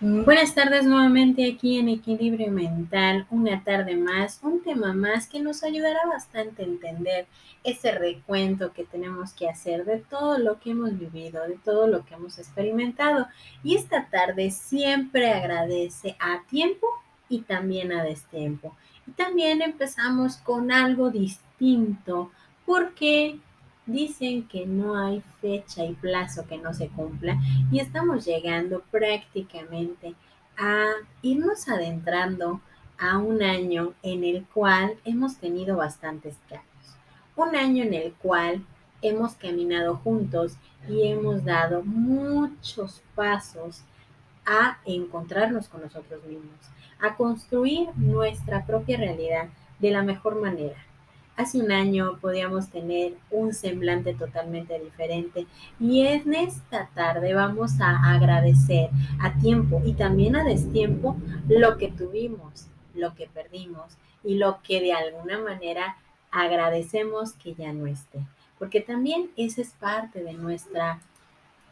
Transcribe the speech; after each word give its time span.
Buenas 0.00 0.54
tardes 0.54 0.84
nuevamente 0.84 1.52
aquí 1.52 1.76
en 1.76 1.88
Equilibrio 1.88 2.52
Mental, 2.52 3.26
una 3.30 3.64
tarde 3.64 3.96
más, 3.96 4.38
un 4.44 4.62
tema 4.62 4.92
más 4.92 5.26
que 5.26 5.40
nos 5.40 5.64
ayudará 5.64 5.98
bastante 6.06 6.62
a 6.62 6.66
entender 6.66 7.26
ese 7.64 7.90
recuento 7.90 8.72
que 8.72 8.84
tenemos 8.84 9.32
que 9.32 9.48
hacer 9.48 9.84
de 9.84 9.98
todo 9.98 10.38
lo 10.38 10.60
que 10.60 10.70
hemos 10.70 10.96
vivido, 10.96 11.42
de 11.48 11.58
todo 11.64 11.88
lo 11.88 12.04
que 12.04 12.14
hemos 12.14 12.38
experimentado. 12.38 13.26
Y 13.64 13.74
esta 13.74 14.06
tarde 14.08 14.52
siempre 14.52 15.32
agradece 15.32 16.16
a 16.20 16.44
tiempo 16.48 16.86
y 17.28 17.40
también 17.40 17.90
a 17.90 18.04
destiempo. 18.04 18.76
Y 19.04 19.10
también 19.10 19.62
empezamos 19.62 20.36
con 20.36 20.70
algo 20.70 21.10
distinto 21.10 22.30
porque 22.64 23.40
Dicen 23.88 24.46
que 24.48 24.66
no 24.66 24.98
hay 24.98 25.22
fecha 25.40 25.82
y 25.82 25.94
plazo 25.94 26.46
que 26.46 26.58
no 26.58 26.74
se 26.74 26.88
cumpla 26.88 27.38
y 27.72 27.80
estamos 27.80 28.26
llegando 28.26 28.82
prácticamente 28.90 30.14
a 30.58 30.88
irnos 31.22 31.66
adentrando 31.70 32.60
a 32.98 33.16
un 33.16 33.42
año 33.42 33.94
en 34.02 34.24
el 34.24 34.44
cual 34.44 34.98
hemos 35.06 35.38
tenido 35.38 35.78
bastantes 35.78 36.36
cambios. 36.50 36.68
Un 37.34 37.56
año 37.56 37.82
en 37.82 37.94
el 37.94 38.12
cual 38.12 38.62
hemos 39.00 39.36
caminado 39.36 39.96
juntos 39.96 40.58
y 40.86 41.08
hemos 41.08 41.42
dado 41.46 41.82
muchos 41.82 43.00
pasos 43.14 43.84
a 44.44 44.80
encontrarnos 44.84 45.66
con 45.66 45.80
nosotros 45.80 46.22
mismos, 46.26 46.60
a 47.00 47.16
construir 47.16 47.88
nuestra 47.96 48.66
propia 48.66 48.98
realidad 48.98 49.48
de 49.78 49.92
la 49.92 50.02
mejor 50.02 50.38
manera 50.38 50.76
Hace 51.38 51.60
un 51.60 51.70
año 51.70 52.18
podíamos 52.20 52.68
tener 52.68 53.14
un 53.30 53.54
semblante 53.54 54.12
totalmente 54.12 54.76
diferente 54.80 55.46
y 55.78 56.04
en 56.04 56.34
esta 56.34 56.88
tarde 56.96 57.32
vamos 57.32 57.80
a 57.80 58.12
agradecer 58.12 58.90
a 59.20 59.38
tiempo 59.38 59.80
y 59.84 59.92
también 59.92 60.34
a 60.34 60.42
destiempo 60.42 61.16
lo 61.48 61.78
que 61.78 61.92
tuvimos, 61.92 62.66
lo 62.92 63.14
que 63.14 63.28
perdimos 63.28 63.96
y 64.24 64.34
lo 64.34 64.60
que 64.64 64.80
de 64.80 64.92
alguna 64.92 65.38
manera 65.38 65.96
agradecemos 66.32 67.34
que 67.34 67.54
ya 67.54 67.72
no 67.72 67.86
esté. 67.86 68.18
Porque 68.58 68.80
también 68.80 69.30
esa 69.36 69.60
es 69.60 69.70
parte 69.74 70.24
de 70.24 70.32
nuestra, 70.32 70.98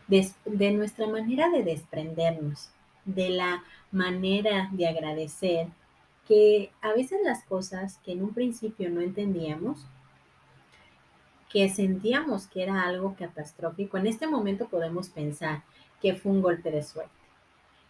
de, 0.06 0.30
de 0.44 0.70
nuestra 0.70 1.08
manera 1.08 1.50
de 1.50 1.64
desprendernos, 1.64 2.70
de 3.04 3.30
la 3.30 3.64
manera 3.90 4.68
de 4.70 4.86
agradecer 4.86 5.66
que 6.26 6.70
a 6.82 6.92
veces 6.92 7.20
las 7.24 7.44
cosas 7.44 7.98
que 8.04 8.12
en 8.12 8.22
un 8.22 8.34
principio 8.34 8.90
no 8.90 9.00
entendíamos, 9.00 9.86
que 11.50 11.68
sentíamos 11.68 12.46
que 12.48 12.62
era 12.62 12.82
algo 12.82 13.14
catastrófico, 13.18 13.96
en 13.96 14.06
este 14.06 14.26
momento 14.26 14.68
podemos 14.68 15.08
pensar 15.08 15.62
que 16.02 16.14
fue 16.14 16.32
un 16.32 16.42
golpe 16.42 16.70
de 16.70 16.82
suerte. 16.82 17.12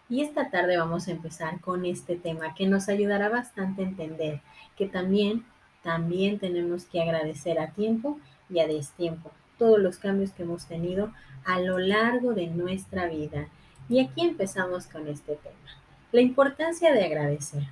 Y 0.08 0.22
esta 0.22 0.50
tarde 0.50 0.76
vamos 0.76 1.08
a 1.08 1.10
empezar 1.10 1.60
con 1.60 1.84
este 1.84 2.16
tema 2.16 2.54
que 2.54 2.66
nos 2.66 2.88
ayudará 2.88 3.28
bastante 3.28 3.82
a 3.82 3.86
entender 3.86 4.40
que 4.76 4.86
también, 4.86 5.44
también 5.82 6.38
tenemos 6.38 6.84
que 6.84 7.02
agradecer 7.02 7.58
a 7.58 7.72
tiempo 7.72 8.20
y 8.48 8.60
a 8.60 8.68
destiempo 8.68 9.32
todos 9.58 9.80
los 9.80 9.98
cambios 9.98 10.30
que 10.30 10.42
hemos 10.42 10.66
tenido 10.66 11.12
a 11.44 11.58
lo 11.60 11.78
largo 11.78 12.34
de 12.34 12.46
nuestra 12.46 13.06
vida. 13.06 13.48
Y 13.88 14.00
aquí 14.00 14.20
empezamos 14.22 14.86
con 14.86 15.08
este 15.08 15.36
tema, 15.36 15.80
la 16.12 16.20
importancia 16.20 16.92
de 16.92 17.04
agradecer. 17.04 17.64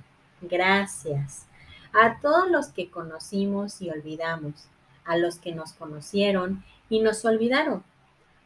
Gracias 0.47 1.47
a 1.91 2.19
todos 2.19 2.51
los 2.51 2.67
que 2.67 2.91
conocimos 2.91 3.81
y 3.81 3.89
olvidamos, 3.89 4.67
a 5.03 5.17
los 5.17 5.39
que 5.39 5.55
nos 5.55 5.73
conocieron 5.73 6.63
y 6.87 6.99
nos 6.99 7.25
olvidaron, 7.25 7.83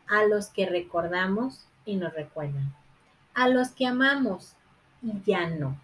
a 0.07 0.23
los 0.23 0.47
que 0.47 0.65
recordamos 0.65 1.65
y 1.85 1.97
nos 1.97 2.13
recuerdan, 2.13 2.73
a 3.33 3.49
los 3.49 3.69
que 3.71 3.85
amamos 3.85 4.53
y 5.01 5.11
ya 5.25 5.49
no, 5.49 5.77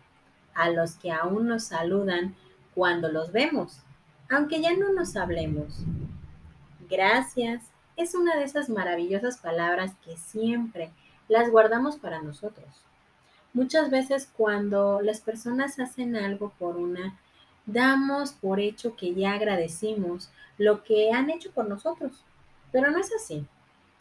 a 0.54 0.70
los 0.70 0.96
que 0.96 1.12
aún 1.12 1.48
nos 1.48 1.66
saludan 1.66 2.36
cuando 2.74 3.10
los 3.10 3.34
vemos, 3.34 3.80
aunque 4.30 4.62
ya 4.62 4.74
no 4.78 4.94
nos 4.94 5.18
hablemos. 5.18 5.84
Gracias 6.90 7.64
es 7.98 8.16
una 8.16 8.38
de 8.38 8.44
esas 8.44 8.70
maravillosas 8.70 9.38
palabras 9.38 9.92
que 10.06 10.16
siempre 10.16 10.92
las 11.28 11.50
guardamos 11.50 11.98
para 11.98 12.22
nosotros 12.22 12.86
Muchas 13.56 13.90
veces 13.90 14.30
cuando 14.36 15.00
las 15.00 15.22
personas 15.22 15.80
hacen 15.80 16.18
algo 16.18 16.52
por 16.60 16.76
una, 16.76 17.18
damos 17.66 18.34
por 18.34 18.60
hecho 18.60 18.98
que 18.98 19.16
ya 19.16 19.32
agradecimos 19.32 20.30
lo 20.58 20.84
que 20.84 21.14
han 21.14 21.30
hecho 21.30 21.52
por 21.52 21.70
nosotros, 21.70 22.22
pero 22.74 22.92
no 22.92 23.00
es 23.00 23.10
así. 23.14 23.46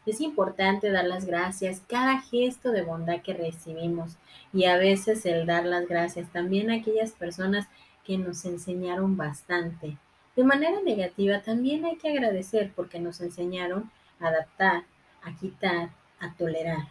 Es 0.06 0.20
importante 0.20 0.91
dar 0.91 1.04
las 1.04 1.25
gracias 1.25 1.82
cada 1.87 2.20
gesto 2.20 2.72
de 2.72 2.82
bondad 2.82 3.22
que 3.22 3.32
recibimos 3.32 4.16
y 4.53 4.64
a 4.64 4.76
veces 4.76 5.25
el 5.25 5.47
dar 5.47 5.64
las 5.66 5.87
gracias 5.87 6.28
también 6.32 6.69
a 6.69 6.75
aquellas 6.75 7.12
personas 7.12 7.69
que 8.04 8.19
nos 8.19 8.44
enseñaron 8.44 9.16
bastante. 9.16 9.97
De 10.34 10.43
manera 10.43 10.81
negativa 10.82 11.43
también 11.43 11.84
hay 11.84 11.94
que 11.94 12.09
agradecer 12.09 12.72
porque 12.75 12.98
nos 12.98 13.20
enseñaron 13.20 13.88
a 14.19 14.31
adaptar, 14.31 14.82
a 15.22 15.32
quitar, 15.37 15.91
a 16.19 16.34
tolerar. 16.34 16.88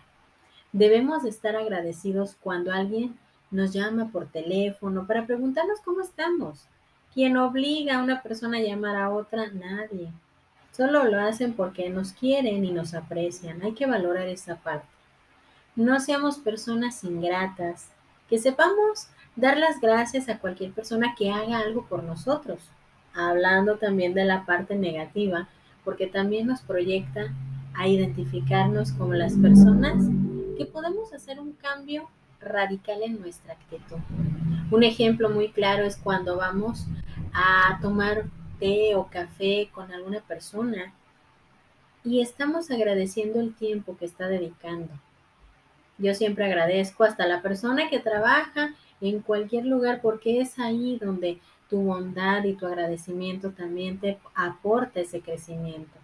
Debemos 0.73 1.21
de 1.21 1.29
estar 1.29 1.55
agradecidos 1.55 2.35
cuando 2.41 2.73
alguien 2.73 3.15
nos 3.51 3.71
llama 3.71 4.09
por 4.11 4.25
teléfono 4.25 5.05
para 5.05 5.27
preguntarnos 5.27 5.79
cómo 5.81 6.01
estamos. 6.01 6.65
¿Quién 7.13 7.37
obliga 7.37 7.97
a 7.97 8.03
una 8.03 8.23
persona 8.23 8.57
a 8.57 8.61
llamar 8.61 8.95
a 8.95 9.11
otra? 9.11 9.51
Nadie. 9.51 10.11
Solo 10.71 11.03
lo 11.03 11.21
hacen 11.21 11.53
porque 11.53 11.91
nos 11.91 12.13
quieren 12.13 12.65
y 12.65 12.71
nos 12.71 12.95
aprecian. 12.95 13.61
Hay 13.61 13.73
que 13.73 13.85
valorar 13.85 14.27
esa 14.27 14.55
parte. 14.55 14.87
No 15.75 15.99
seamos 15.99 16.39
personas 16.39 17.03
ingratas. 17.03 17.89
Que 18.27 18.39
sepamos 18.39 19.09
dar 19.35 19.57
las 19.59 19.79
gracias 19.79 20.27
a 20.27 20.39
cualquier 20.39 20.71
persona 20.71 21.13
que 21.15 21.31
haga 21.31 21.59
algo 21.59 21.85
por 21.85 22.03
nosotros. 22.03 22.57
Hablando 23.13 23.77
también 23.77 24.15
de 24.15 24.25
la 24.25 24.43
parte 24.47 24.75
negativa, 24.75 25.47
porque 25.85 26.07
también 26.07 26.47
nos 26.47 26.61
proyecta 26.61 27.31
a 27.75 27.87
identificarnos 27.87 28.91
como 28.93 29.13
las 29.13 29.33
personas 29.33 30.03
que 30.55 30.65
podemos 30.65 31.13
hacer 31.13 31.39
un 31.39 31.53
cambio 31.53 32.09
radical 32.39 33.01
en 33.03 33.19
nuestra 33.19 33.53
actitud. 33.53 33.97
Un 34.71 34.83
ejemplo 34.83 35.29
muy 35.29 35.51
claro 35.51 35.83
es 35.83 35.97
cuando 35.97 36.37
vamos 36.37 36.85
a 37.33 37.79
tomar 37.81 38.25
té 38.59 38.95
o 38.95 39.07
café 39.07 39.69
con 39.73 39.91
alguna 39.91 40.21
persona 40.21 40.93
y 42.03 42.21
estamos 42.21 42.69
agradeciendo 42.69 43.39
el 43.39 43.53
tiempo 43.53 43.97
que 43.97 44.05
está 44.05 44.27
dedicando. 44.27 44.89
Yo 45.97 46.13
siempre 46.13 46.45
agradezco 46.45 47.03
hasta 47.03 47.27
la 47.27 47.41
persona 47.41 47.89
que 47.89 47.99
trabaja 47.99 48.73
en 48.99 49.21
cualquier 49.21 49.65
lugar 49.65 50.01
porque 50.01 50.41
es 50.41 50.59
ahí 50.59 50.97
donde 51.01 51.39
tu 51.69 51.81
bondad 51.81 52.43
y 52.43 52.53
tu 52.53 52.65
agradecimiento 52.65 53.51
también 53.51 53.99
te 53.99 54.19
aporta 54.35 54.99
ese 54.99 55.21
crecimiento. 55.21 55.97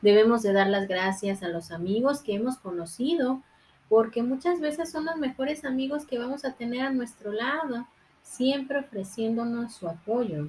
Debemos 0.00 0.42
de 0.42 0.52
dar 0.52 0.68
las 0.68 0.88
gracias 0.88 1.42
a 1.42 1.48
los 1.48 1.70
amigos 1.70 2.22
que 2.22 2.34
hemos 2.34 2.58
conocido 2.58 3.42
porque 3.88 4.22
muchas 4.22 4.60
veces 4.60 4.90
son 4.90 5.04
los 5.04 5.16
mejores 5.16 5.64
amigos 5.64 6.06
que 6.06 6.18
vamos 6.18 6.44
a 6.44 6.52
tener 6.52 6.82
a 6.82 6.90
nuestro 6.90 7.32
lado, 7.32 7.86
siempre 8.22 8.80
ofreciéndonos 8.80 9.74
su 9.74 9.88
apoyo. 9.88 10.48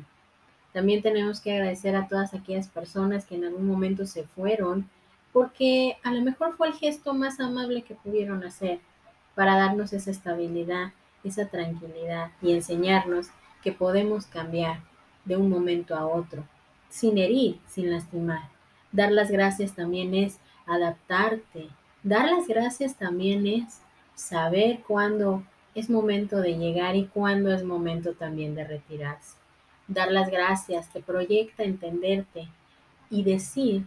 También 0.74 1.02
tenemos 1.02 1.42
que 1.42 1.54
agradecer 1.54 1.96
a 1.96 2.08
todas 2.08 2.34
aquellas 2.34 2.68
personas 2.68 3.26
que 3.26 3.36
en 3.36 3.46
algún 3.46 3.68
momento 3.68 4.06
se 4.06 4.24
fueron, 4.24 4.90
porque 5.32 5.98
a 6.04 6.12
lo 6.12 6.22
mejor 6.22 6.56
fue 6.56 6.68
el 6.68 6.74
gesto 6.74 7.14
más 7.14 7.40
amable 7.40 7.84
que 7.84 7.96
pudieron 7.96 8.44
hacer 8.44 8.80
para 9.36 9.56
darnos 9.56 9.94
esa 9.94 10.12
estabilidad, 10.12 10.94
esa 11.24 11.48
tranquilidad 11.48 12.32
y 12.42 12.54
enseñarnos 12.54 13.28
que 13.62 13.72
podemos 13.72 14.26
cambiar 14.26 14.82
de 15.26 15.38
un 15.38 15.50
momento 15.50 15.96
a 15.96 16.08
otro, 16.08 16.44
sin 16.90 17.18
herir, 17.18 17.60
sin 17.68 17.92
lastimar. 17.92 18.50
Dar 18.92 19.12
las 19.12 19.30
gracias 19.30 19.74
también 19.74 20.16
es 20.16 20.40
adaptarte, 20.66 21.70
Dar 22.08 22.30
las 22.30 22.48
gracias 22.48 22.96
también 22.96 23.46
es 23.46 23.82
saber 24.16 24.80
cuándo 24.88 25.44
es 25.76 25.90
momento 25.90 26.38
de 26.38 26.58
llegar 26.58 26.96
y 26.96 27.08
cuándo 27.08 27.54
es 27.54 27.66
momento 27.66 28.14
también 28.14 28.56
de 28.56 28.64
retirarse. 28.64 29.36
Dar 29.90 30.10
las 30.14 30.32
gracias 30.32 30.90
te 30.94 31.02
proyecta 31.02 31.64
entenderte 31.64 32.48
y 33.10 33.24
decir 33.24 33.84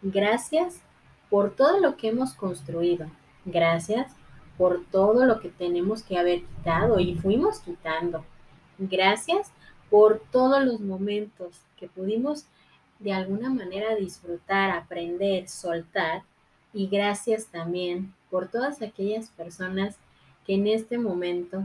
gracias 0.00 0.80
por 1.28 1.56
todo 1.56 1.80
lo 1.80 1.96
que 1.96 2.10
hemos 2.10 2.34
construido. 2.34 3.10
Gracias 3.44 4.12
por 4.56 4.84
todo 4.84 5.24
lo 5.24 5.40
que 5.40 5.48
tenemos 5.48 6.04
que 6.04 6.18
haber 6.18 6.44
quitado 6.44 7.00
y 7.00 7.16
fuimos 7.16 7.58
quitando. 7.58 8.24
Gracias 8.78 9.50
por 9.90 10.22
todos 10.30 10.64
los 10.64 10.78
momentos 10.78 11.62
que 11.76 11.88
pudimos 11.88 12.44
de 13.00 13.12
alguna 13.12 13.50
manera 13.50 13.96
disfrutar, 13.96 14.70
aprender, 14.70 15.48
soltar 15.48 16.22
y 16.72 16.86
gracias 16.86 17.46
también 17.46 18.14
por 18.30 18.48
todas 18.48 18.82
aquellas 18.82 19.30
personas 19.30 19.96
que 20.46 20.54
en 20.54 20.66
este 20.66 20.98
momento 20.98 21.64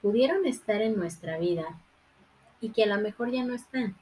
pudieron 0.00 0.46
estar 0.46 0.80
en 0.80 0.96
nuestra 0.96 1.38
vida 1.38 1.66
y 2.60 2.70
que 2.70 2.84
a 2.84 2.86
lo 2.86 3.00
mejor 3.00 3.30
ya 3.30 3.44
no 3.44 3.54
están. 3.54 3.96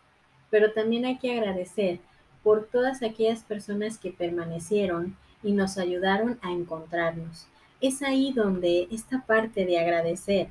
Pero 0.50 0.72
también 0.72 1.04
hay 1.04 1.18
que 1.18 1.32
agradecer 1.32 2.00
por 2.42 2.66
todas 2.66 3.02
aquellas 3.02 3.42
personas 3.42 3.98
que 3.98 4.12
permanecieron 4.12 5.16
y 5.42 5.52
nos 5.52 5.78
ayudaron 5.78 6.38
a 6.42 6.52
encontrarnos. 6.52 7.46
Es 7.80 8.02
ahí 8.02 8.32
donde 8.32 8.88
esta 8.90 9.24
parte 9.26 9.66
de 9.66 9.78
agradecer 9.78 10.48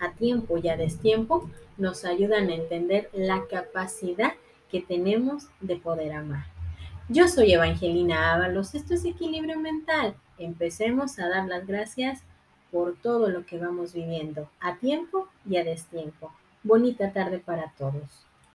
a 0.00 0.12
tiempo 0.12 0.58
y 0.58 0.68
a 0.68 0.76
destiempo 0.76 1.48
nos 1.76 2.04
ayudan 2.04 2.48
a 2.48 2.54
entender 2.54 3.10
la 3.12 3.44
capacidad 3.48 4.32
que 4.70 4.80
tenemos 4.80 5.48
de 5.60 5.76
poder 5.76 6.12
amar. 6.12 6.59
Yo 7.12 7.26
soy 7.26 7.52
Evangelina 7.52 8.34
Ábalos, 8.34 8.76
esto 8.76 8.94
es 8.94 9.04
Equilibrio 9.04 9.58
Mental. 9.58 10.14
Empecemos 10.38 11.18
a 11.18 11.28
dar 11.28 11.48
las 11.48 11.66
gracias 11.66 12.20
por 12.70 12.94
todo 12.94 13.30
lo 13.30 13.44
que 13.44 13.58
vamos 13.58 13.92
viviendo, 13.94 14.48
a 14.60 14.76
tiempo 14.76 15.26
y 15.44 15.56
a 15.56 15.64
destiempo. 15.64 16.32
Bonita 16.62 17.12
tarde 17.12 17.40
para 17.40 17.72
todos. 17.76 18.29